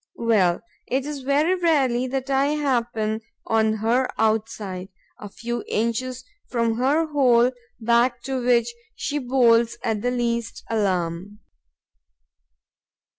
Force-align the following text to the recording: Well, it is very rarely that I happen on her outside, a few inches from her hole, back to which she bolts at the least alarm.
Well, 0.17 0.61
it 0.87 1.05
is 1.05 1.21
very 1.21 1.53
rarely 1.53 2.07
that 2.07 2.31
I 2.31 2.47
happen 2.55 3.21
on 3.45 3.73
her 3.73 4.09
outside, 4.17 4.89
a 5.19 5.29
few 5.29 5.63
inches 5.67 6.23
from 6.49 6.77
her 6.77 7.05
hole, 7.05 7.51
back 7.79 8.23
to 8.23 8.43
which 8.43 8.73
she 8.95 9.19
bolts 9.19 9.77
at 9.83 10.01
the 10.01 10.09
least 10.09 10.63
alarm. 10.71 11.41